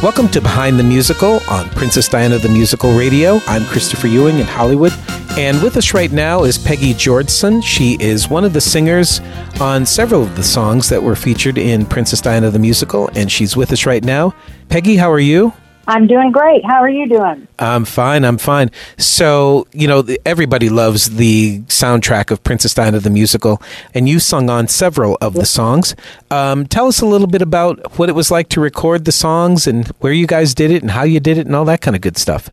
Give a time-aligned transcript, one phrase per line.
[0.00, 3.40] Welcome to Behind the Musical on Princess Diana the Musical Radio.
[3.48, 4.92] I'm Christopher Ewing in Hollywood.
[5.36, 7.64] And with us right now is Pegi Georgeson.
[7.64, 9.20] She is one of the singers
[9.60, 13.56] on several of the songs that were featured in Princess Diana the Musical, and she's
[13.56, 14.32] with us right now.
[14.68, 15.52] Pegi, how are you?
[15.88, 16.62] I'm doing great.
[16.66, 17.48] How are you doing?
[17.58, 18.22] I'm fine.
[18.22, 18.70] I'm fine.
[18.98, 23.62] So, you know, everybody loves the soundtrack of Princess Diana the musical,
[23.94, 25.96] and you sung on several of the songs.
[26.30, 29.66] Um, tell us a little bit about what it was like to record the songs
[29.66, 31.96] and where you guys did it and how you did it and all that kind
[31.96, 32.50] of good stuff.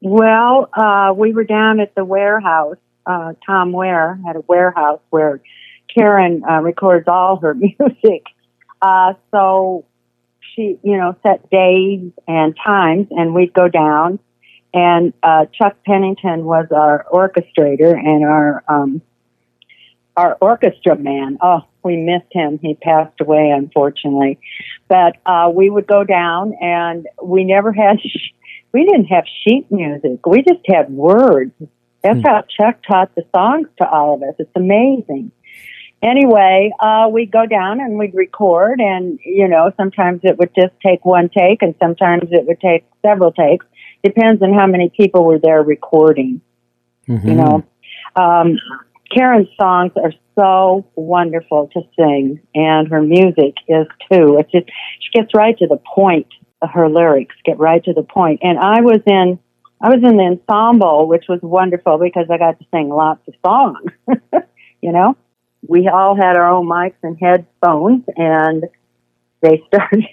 [0.00, 2.76] Well, uh, we were down at the warehouse.
[3.04, 5.40] Uh, Tom Ware had a warehouse where
[5.92, 8.22] Karen uh, records all her music.
[8.80, 9.84] Uh, so
[10.58, 14.18] she, you know, set days and times, and we'd go down.
[14.74, 19.00] And uh, Chuck Pennington was our orchestrator and our um,
[20.16, 21.38] our orchestra man.
[21.40, 22.58] Oh, we missed him.
[22.60, 24.40] He passed away, unfortunately.
[24.88, 28.00] But uh, we would go down, and we never had.
[28.04, 28.34] Sh-
[28.70, 30.26] we didn't have sheet music.
[30.26, 31.52] We just had words.
[32.02, 32.26] That's hmm.
[32.26, 34.34] how Chuck taught the songs to all of us.
[34.38, 35.32] It's amazing
[36.02, 40.74] anyway, uh, we'd go down and we'd record, and you know, sometimes it would just
[40.84, 43.66] take one take, and sometimes it would take several takes.
[44.04, 46.40] Depends on how many people were there recording.
[47.08, 47.28] Mm-hmm.
[47.28, 47.64] You know,
[48.16, 48.58] um,
[49.14, 54.38] Karen's songs are so wonderful to sing, and her music is too.
[54.38, 54.66] It's just
[55.00, 56.28] she gets right to the point.
[56.62, 58.04] Her lyrics get right to the.
[58.42, 59.38] And I was in,
[59.80, 63.34] I was in the ensemble, which was wonderful because I got to sing lots of
[63.44, 63.92] songs.
[64.80, 65.16] you know
[65.66, 68.64] we all had our own mics and headphones, and
[69.40, 70.06] they started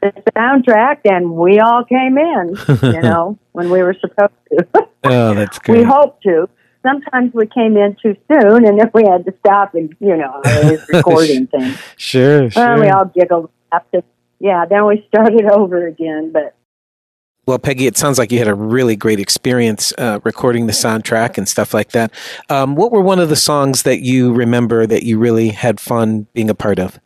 [0.00, 2.56] the soundtrack, and we all came in.
[2.82, 4.66] You know, when we were supposed to.
[5.04, 5.78] oh, that's good.
[5.78, 6.48] We hoped to.
[6.82, 10.40] Sometimes we came in too soon, and then we had to stop and you know
[10.44, 11.78] was recording things.
[11.96, 12.64] Sure, sure.
[12.64, 14.02] Well, we all giggled after.
[14.38, 16.54] Yeah, then we started over again, but
[17.50, 21.36] well, Pegi, it sounds like you had a really great experience uh, recording the soundtrack
[21.36, 22.12] and stuff like that.
[22.48, 26.28] Um, what were one of the songs that you remember that you really had fun
[26.32, 27.00] being a part of?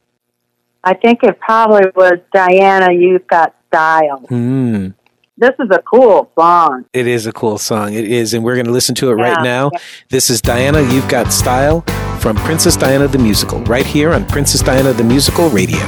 [0.85, 4.27] I think it probably was Diana, You've Got Style.
[4.29, 4.93] Mm.
[5.39, 6.85] This is a cool song.
[6.93, 7.95] It is a cool song.
[7.95, 9.33] It is, and we're going to listen to it yeah.
[9.33, 9.71] right now.
[10.11, 11.81] This is Diana, You've Got Style
[12.21, 15.81] from Princess Diana the Musical, right here on Princess Diana the Musical Radio.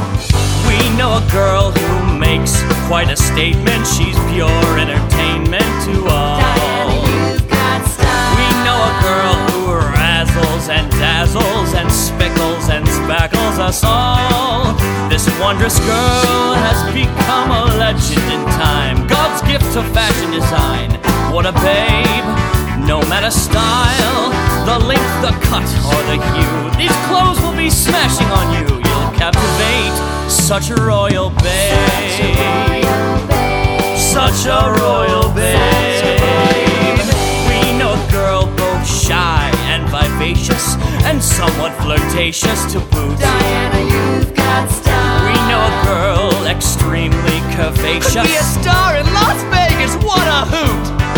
[0.67, 2.59] We know a girl who makes
[2.91, 3.87] quite a statement.
[3.87, 6.43] She's pure entertainment to all.
[6.43, 8.35] Diana, you've got style.
[8.39, 9.61] We know a girl who
[9.95, 14.75] razzles and dazzles and spickles and spackles us all.
[15.09, 19.07] This wondrous girl has become a legend in time.
[19.07, 20.91] God's gift to fashion design.
[21.33, 22.27] What a babe!
[22.91, 24.23] No matter style,
[24.67, 28.86] the length, the cut, or the hue, these clothes will be smashing on you.
[30.47, 32.85] Such a royal babe.
[33.99, 37.01] Such a royal babe.
[37.49, 43.19] We know a girl both shy and vivacious and somewhat flirtatious to boot.
[43.19, 45.27] Diana, you've got style.
[45.27, 48.15] We know a girl extremely curvaceous.
[48.15, 49.97] Could be a star in Las Vegas.
[50.05, 51.16] What a hoot!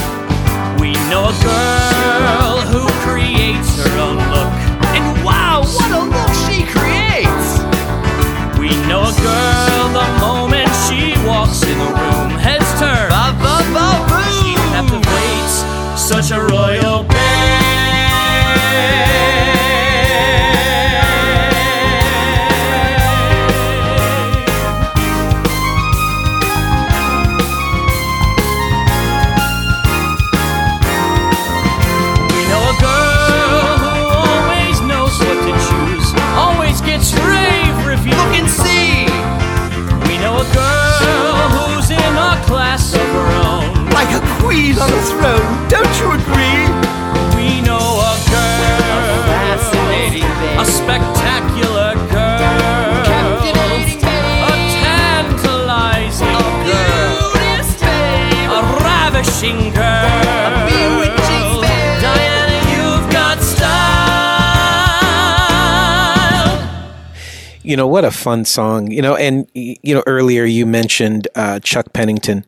[67.63, 68.91] You know what a fun song.
[68.91, 72.45] You know, and you know earlier you mentioned uh, Chuck Pennington,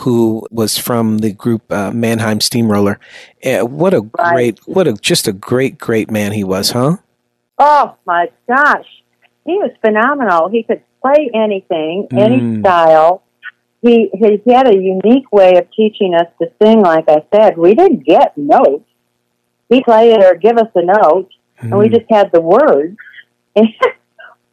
[0.00, 2.98] who was from the group uh, Mannheim Steamroller.
[3.44, 4.32] Uh, what a Right.
[4.34, 6.96] great, what a just a great, great man he was, huh?
[7.58, 8.86] Oh my gosh,
[9.44, 10.48] he was phenomenal.
[10.48, 12.60] He could play anything, any Mm.
[12.60, 13.22] style.
[13.82, 16.80] He he had a unique way of teaching us to sing.
[16.82, 18.84] Like I said, we didn't get notes.
[19.68, 21.28] He played it or give us a note,
[21.58, 21.94] and we Mm.
[21.98, 22.96] just had the words.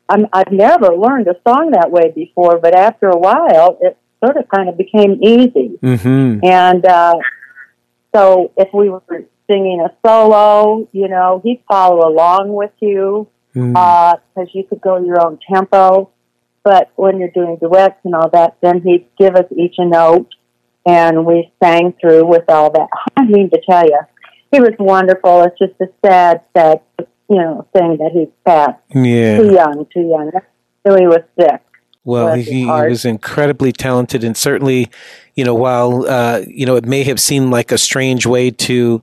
[0.10, 4.38] I'm, I've never learned a song that way before, but after a while, it sort
[4.38, 5.78] of kind of became easy.
[5.82, 6.40] Mm-hmm.
[6.44, 7.16] And uh,
[8.14, 9.04] so if we were
[9.50, 15.22] singing a solo, you know, he'd follow along with you because you could go your
[15.26, 16.10] own tempo.
[16.64, 20.30] But when you're doing duets and all that, then he'd give us each a note,
[20.86, 22.88] and we sang through with all that.
[23.18, 24.00] I mean to tell you,
[24.52, 25.44] he was wonderful.
[25.44, 26.82] It's just a sad, sad,
[27.30, 30.32] you know, thing that he passed too young, too young.
[30.86, 31.62] So he was sick.
[32.10, 34.90] Well, he, he was incredibly talented, and certainly,
[35.36, 39.02] you know, while uh, you know it may have seemed like a strange way to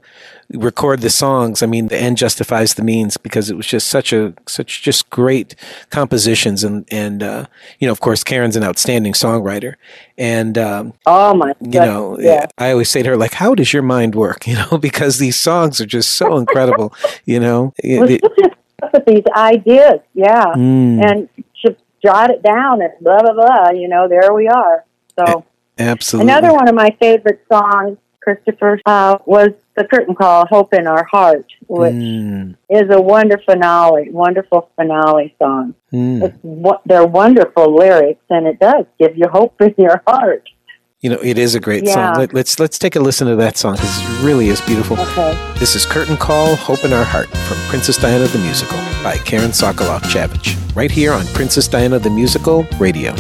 [0.50, 4.12] record the songs, I mean, the end justifies the means because it was just such
[4.12, 5.55] a such just great
[5.91, 7.47] compositions, and and uh,
[7.79, 9.75] you know, of course, Karen's an outstanding songwriter,
[10.19, 11.53] and um, Oh my!
[11.61, 12.47] you know, yeah.
[12.58, 14.47] I always say to her, like, how does your mind work?
[14.53, 16.93] You know, because these songs are just so incredible.
[17.25, 21.03] You know, Well, it- she'll just come up with these ideas, yeah, Mm.
[21.05, 21.29] and
[22.06, 23.70] jot it down and blah blah blah.
[23.70, 24.85] You know, there we are.
[25.19, 25.44] So
[25.79, 26.31] absolutely.
[26.31, 31.05] another one of my favorite songs, Christopher, uh, was the curtain call, "Hope in Our
[31.05, 35.75] Heart," which Mm, is a wonderful finale, wonderful finale song.
[35.93, 36.23] mm.
[36.25, 40.49] It's they're wonderful lyrics, and it does give you hope in your heart.
[41.06, 41.94] You know, it is a great Yeah.
[41.94, 42.14] song.
[42.19, 44.99] Let, let's let's take a listen to that song because it really is beautiful.
[44.99, 45.38] Okay.
[45.61, 49.53] This is Curtain Call, Hope in Our Heart from Princess Diana the Musical by Karen
[49.53, 53.14] Sokolof Javitch, right here on Princess Diana the Musical Radio.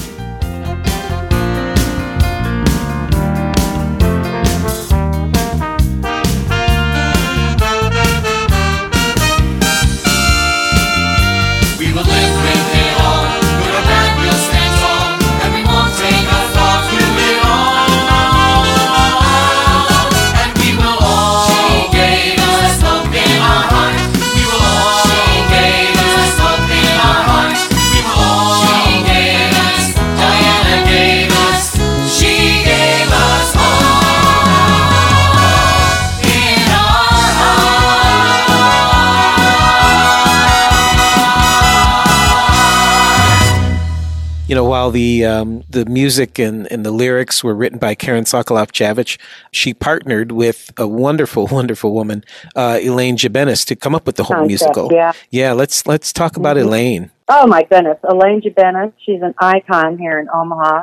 [44.48, 48.22] You know, while the um, the music and, and the lyrics were written by Karen
[48.22, 49.18] Sokolof Javitch,
[49.50, 52.22] she partnered with a wonderful, wonderful woman,
[52.54, 54.92] uh, Elaine Jabenis, to come up with the whole Concept, musical.
[54.92, 55.12] yeah.
[55.30, 55.52] yeah.
[55.52, 56.62] Let's let's talk about Mhm.
[56.62, 57.10] Elaine.
[57.28, 60.82] Oh my goodness, Elaine Jabenis, she's an icon here in Omaha.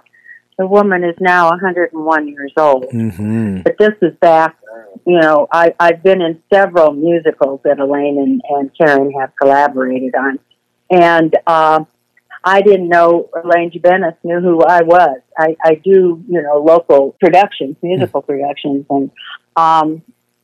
[0.57, 2.85] The woman is now 101 years old.
[2.91, 4.57] hmm But this is back,
[5.07, 10.13] you know, I, I've been in several musicals that Elaine and, and Karen have collaborated
[10.15, 10.37] on.
[10.91, 11.87] And um,
[12.43, 15.21] I didn't know Elaine Jabenis knew who I was.
[15.37, 18.85] I, I do, you know, local productions, musical productions.
[18.89, 19.11] And
[19.55, 20.01] um,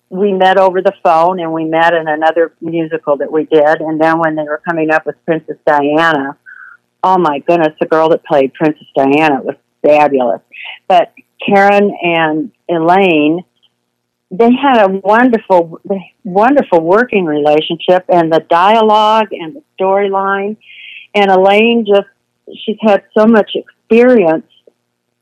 [0.10, 3.82] we met over the phone and we met in another musical that we did.
[3.82, 6.38] And then when they were coming up with Princess Diana,
[7.04, 10.42] oh my goodness, the girl that played Princess Diana was fabulous.
[10.88, 11.14] But
[11.46, 13.44] Karen and Elaine,
[14.32, 15.82] they had a wonderful,
[16.24, 20.58] wonderful working relationship, and the dialogue and the storyline.
[21.16, 22.08] And Elaine just,
[22.66, 24.46] she's had so much experience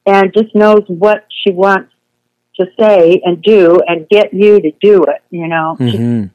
[0.05, 1.91] and just knows what she wants
[2.55, 5.75] to say and do and get you to do it, you know.
[5.77, 6.25] hmm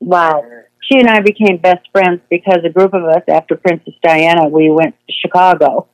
[0.00, 0.44] Wow.
[0.80, 4.68] She and I became best friends because a group of us, after Princess Diana, we
[4.68, 5.86] went to Chicago.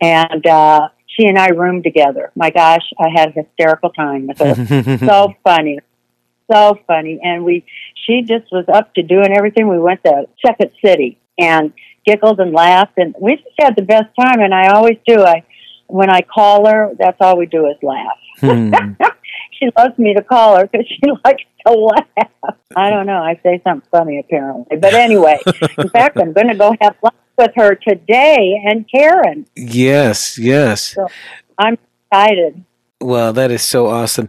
[0.00, 2.32] And uh, she and I roomed together.
[2.34, 4.98] My gosh, I had a hysterical time with her.
[5.06, 5.78] so funny.
[6.50, 7.20] So funny.
[7.22, 7.64] And we,
[7.94, 9.68] she just was up to doing everything.
[9.68, 11.72] We went to Second City and
[12.06, 12.94] giggled and laughed.
[12.96, 14.40] And we just had the best time.
[14.40, 15.22] And I always do.
[15.22, 15.44] I,
[15.86, 18.18] when I call her, that's all we do is laugh.
[18.40, 18.72] Hmm.
[19.58, 22.56] she loves me to call her because she likes to laugh.
[22.74, 23.22] I don't know.
[23.22, 24.76] I say something funny apparently.
[24.76, 25.38] But anyway,
[25.78, 29.46] in fact, I'm going to go have lunch with her today and Karen.
[29.56, 30.96] yes, yes.
[31.58, 31.78] I'm
[32.10, 32.64] excited.
[33.00, 34.28] Well, that is so awesome.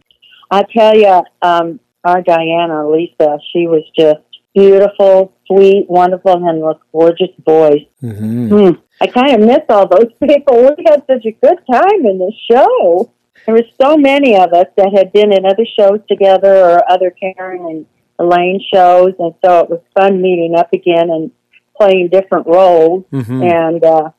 [0.50, 4.22] I tell you, um, our Diana, Lisa, she was just
[4.54, 7.86] beautiful, sweet, wonderful, and with gorgeous voice.
[8.02, 8.70] hmm Hmm.
[9.02, 10.56] I kind of miss all those people.
[10.78, 13.12] We had such a good time in this show.
[13.46, 17.12] There were so many of us that had been in other shows together or other
[17.12, 17.86] Karen and
[18.20, 21.32] Elaine shows, and so it was fun meeting up again and
[21.78, 23.04] playing different roles.
[23.12, 24.12] hmm And uh,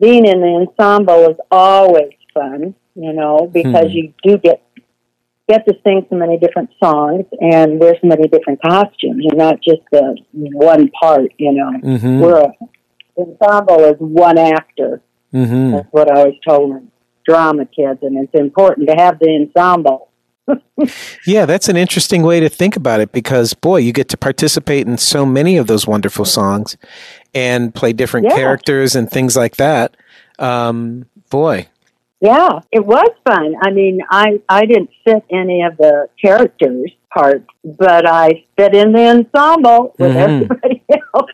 [0.00, 3.96] being in the ensemble is always fun, you know, because Hmm.
[3.96, 4.62] you do get
[5.50, 9.20] get to sing so many different songs and wear so many different costumes.
[9.24, 11.72] You're not just the one part, you know.
[11.98, 12.52] hmm We're a,
[13.18, 15.02] ensemble is one actor.
[15.32, 16.90] hmm That's what I always told them,
[17.26, 20.08] drama kids, and it's important to have the ensemble.
[21.26, 24.86] Yeah, that's an interesting way to think about it because, boy, you get to participate
[24.86, 26.76] in so many of those wonderful songs
[27.34, 28.36] and play different Yeah.
[28.36, 29.96] characters and things like that.
[30.38, 31.68] Um, boy,
[32.20, 33.54] Yeah, it was fun.
[33.62, 38.92] I mean, I I didn't fit any of the characters parts, but I fit in
[38.92, 40.42] the ensemble with Mhm.
[40.42, 40.82] everybody
[41.14, 41.30] else.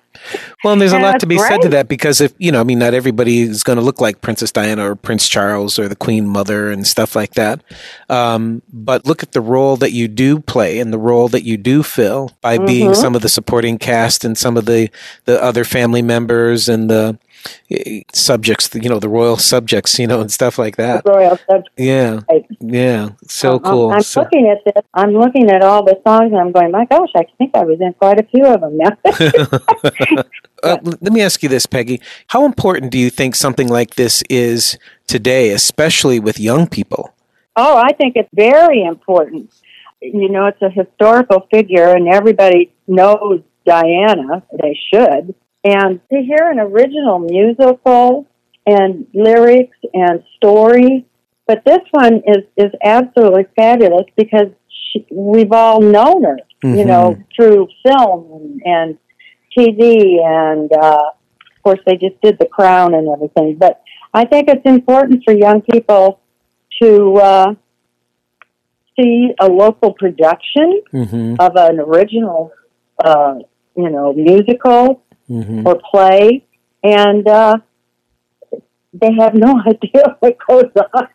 [0.64, 2.64] Well, and there's a lot to be said to that because if you know, I
[2.64, 5.96] mean, not everybody is going to look like Princess Diana or Prince Charles or the
[5.96, 7.62] Queen Mother and stuff like that.
[8.08, 11.58] Um, but look at the role that you do play and the role that you
[11.58, 12.96] do fill by being Mhm.
[12.96, 14.88] some of the supporting cast and some of the
[15.26, 17.18] the other family members and the
[18.12, 21.02] subjects, you know, the royal subjects, you know, and stuff like that.
[21.06, 21.70] Royal subject.
[21.76, 22.46] Yeah, Right.
[22.60, 23.90] yeah, so I'm- cool.
[23.92, 24.84] I'm, So- looking at this.
[24.94, 27.78] I'm looking at all the songs, and I'm going, my gosh, I think I was
[27.80, 28.92] in quite a few of them now.
[30.62, 32.00] Uh, let me ask you this, Pegi.
[32.28, 37.12] How important do you think something like this is today, especially with young people?
[37.56, 39.52] Oh, I think it's very important.
[40.00, 44.42] You know, it's a historical figure, and everybody knows Diana.
[44.60, 45.34] They should.
[45.66, 48.26] And to hear an original musical
[48.66, 51.06] and lyrics and story,
[51.46, 56.38] but this one is is absolutely fabulous because she, we've all known her.
[56.62, 58.98] You know, through film and, and
[59.56, 61.10] TV, and uh,
[61.56, 63.56] of course they just did The Crown and everything.
[63.56, 63.82] But
[64.14, 66.20] I think it's important for young people
[66.82, 67.54] to uh,
[68.98, 71.34] see a local production Mm-hmm.
[71.38, 72.52] of an original,
[73.04, 73.34] uh,
[73.76, 75.66] you know, musical Mm-hmm.
[75.66, 76.44] or play,
[76.82, 77.56] and uh,
[78.92, 81.08] they have no idea what goes on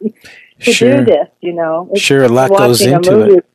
[0.60, 0.98] to Sure.
[0.98, 1.28] do this.
[1.40, 3.46] You know, It's Sure, a lot goes into it.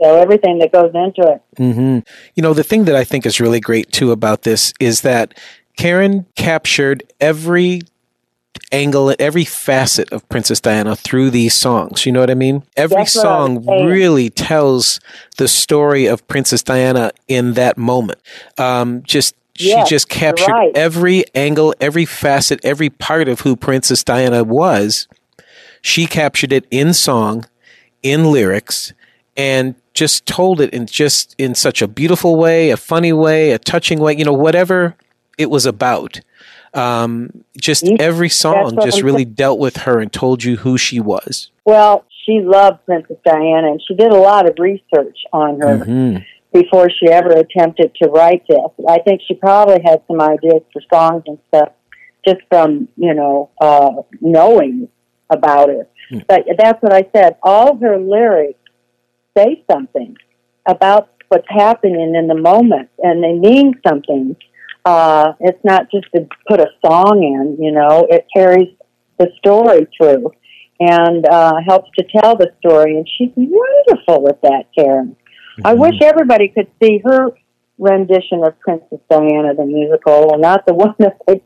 [0.00, 1.42] So everything that goes into it.
[1.56, 1.98] Mm-hmm.
[2.34, 5.36] You know, the thing that I think is really great too about this is that
[5.76, 7.80] Karen captured every
[8.70, 12.04] angle, every facet of Princess Diana through these songs.
[12.04, 12.64] You know what I mean?
[12.76, 15.00] Every That's song really tells
[15.38, 18.20] the story of Princess Diana in that moment.
[18.58, 20.72] Um, just she Yes, just captured right.
[20.76, 25.08] every angle, every facet, every part of who Princess Diana was.
[25.82, 27.44] She captured it in song,
[28.02, 28.92] in lyrics,
[29.36, 33.58] and just told it in just in such a beautiful way, a funny way, a
[33.58, 34.94] touching way, you know, whatever
[35.38, 36.20] it was about.
[36.74, 41.00] Um, just every song just I'm really dealt with her and told you who she
[41.00, 41.50] was.
[41.64, 46.24] Well, she loved Princess Diana, and she did a lot of research on her Mhm.
[46.52, 48.58] Before she ever attempted to write this.
[48.88, 51.72] I think she probably had some ideas for songs and stuff
[52.26, 54.88] just from, you know, uh, knowing
[55.30, 55.90] about it.
[56.10, 56.18] Hmm.
[56.26, 57.36] But that's what I said.
[57.42, 58.60] All her lyrics
[59.36, 60.16] say something
[60.66, 64.36] about what's happening in the moment, and they mean something.
[64.84, 68.74] Uh, it's not just to put a song in, you know, it carries
[69.18, 70.32] the story through
[70.80, 72.96] and uh, helps to tell the story.
[72.96, 75.16] And she's wonderful with that, Karen.
[75.64, 75.80] I Mm-hmm.
[75.80, 77.30] wish everybody could see her
[77.78, 81.40] rendition of Princess Diana the musical, and not the one that they're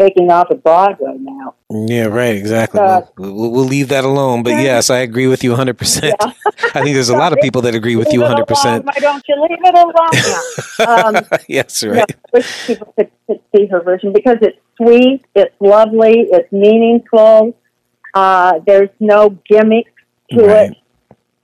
[0.00, 1.54] taking off at Broadway now.
[1.70, 2.80] Yeah, right, exactly.
[2.80, 4.42] Uh, we'll, we'll, leave that alone.
[4.42, 6.12] But yes, I agree with you 100%.
[6.20, 8.84] I think there's a lot of people that agree with you Leave it 100%.
[8.84, 9.74] Why don't you leave it
[10.86, 11.16] alone?
[11.16, 12.04] um, yes, no, right.
[12.10, 17.56] I wish people could, could see her version because it's sweet, it's lovely, it's meaningful.
[18.14, 19.86] Uh, there's no gimmick
[20.30, 20.70] to Right.
[20.72, 20.76] it.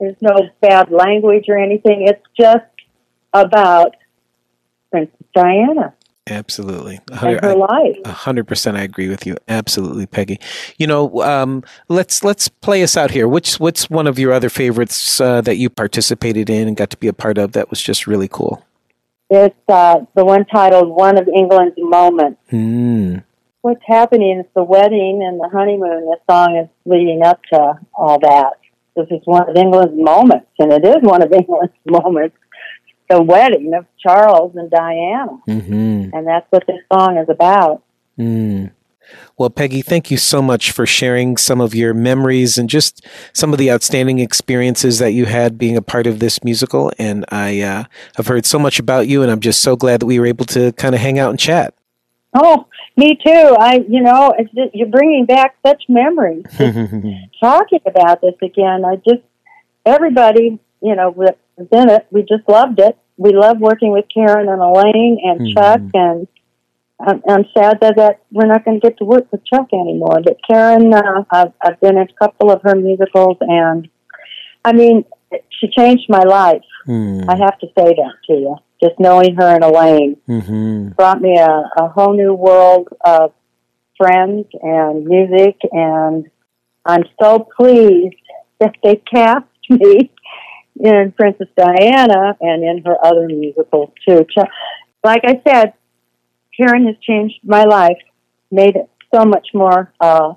[0.03, 2.09] There's no bad language or anything.
[2.09, 2.65] It's just
[3.33, 3.95] about
[4.91, 5.95] Princess Diana
[6.29, 6.97] Absolutely.
[6.97, 7.97] A and hundred- her I- life.
[8.07, 9.37] Hundred percent, I agree with you.
[9.49, 10.41] Absolutely, Pegi.
[10.79, 13.27] You know, um, let's let's play us out here.
[13.27, 16.97] Which what's one of your other favorites uh, that you participated in and got to
[16.97, 18.65] be a part of that was just really cool?
[19.31, 23.25] It's uh, the one titled "One of England's Moments." Mm.
[23.63, 26.07] What's happening is the wedding and the honeymoon.
[26.07, 28.53] The song is leading up to all that.
[28.97, 32.37] This is one of England's moments, and it is one of England's moments.
[33.11, 36.11] The wedding of Charles and Diana, Hmm.
[36.15, 37.83] and that's what this song is about.
[38.19, 38.71] Mm.
[39.37, 43.53] Well, Pegi, thank you so much for sharing some of your memories and just some
[43.53, 46.91] of the outstanding experiences that you had being a part of this musical.
[46.99, 47.85] And I uh,
[48.17, 50.45] have heard so much about you, and I'm just so glad that we were able
[50.47, 51.75] to kind of hang out and chat.
[52.35, 53.57] Oh, me too.
[53.59, 56.45] I, you know, it's just, you're bringing back such memories.
[57.41, 58.85] talking about this again.
[58.85, 59.23] I just
[59.85, 62.97] everybody, you know, was in it, we just loved it.
[63.17, 65.55] We love working with Karen and Elaine and Mhm.
[65.55, 66.27] Chuck, and
[66.99, 70.21] I'm, I'm sad that, that we're not going to get to work with Chuck anymore.
[70.25, 73.89] But Karen, uh, I've, I've been in a couple of her musicals, and
[74.65, 75.05] I mean,
[75.51, 76.63] she changed my life.
[76.89, 77.29] Mm.
[77.29, 78.57] I have to say that to you.
[78.83, 83.33] Just knowing her and Elaine hmm brought me a, a whole new world of
[83.97, 86.29] friends and music, and
[86.85, 88.17] I'm so pleased
[88.61, 90.11] that they cast me
[90.81, 94.27] in Princess Diana and in her other musicals too.
[95.05, 95.75] Like I said,
[96.57, 97.99] Karen has changed my life,
[98.51, 100.35] made it so much more uh,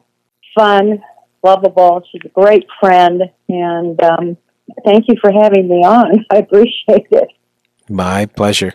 [0.57, 1.03] fun,
[1.43, 2.01] lovable.
[2.11, 4.37] She's a great friend, and um,
[4.85, 6.25] thank you for having me on.
[6.31, 7.29] I appreciate it.
[7.89, 8.73] My pleasure.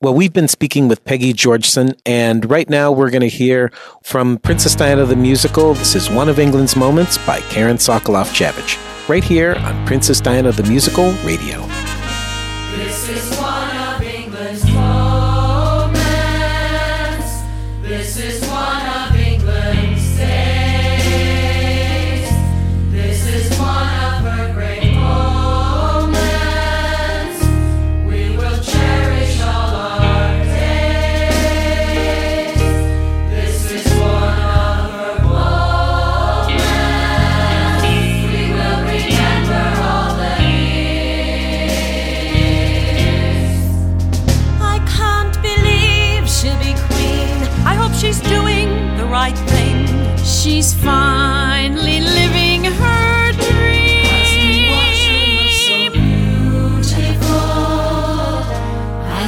[0.00, 3.70] Well, we've been speaking with Pegi Georgeson, and right now we're going to hear
[4.02, 5.74] from Princess Diana the Musical.
[5.74, 8.76] This is One of England's Moments by Karen Sokolof Javitch,
[9.08, 11.64] right here on Princess Diana the Musical Radio.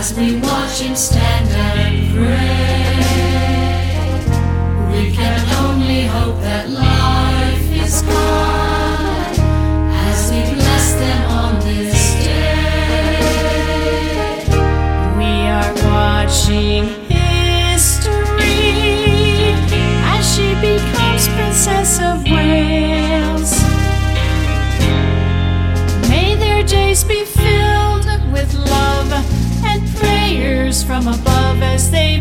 [0.02, 2.96] As we watch him stand and pray.
[4.90, 9.38] We can only hope that life is good
[10.08, 13.22] as we bless them on this day.
[15.20, 17.01] We are watching
[30.92, 32.11] from above as they.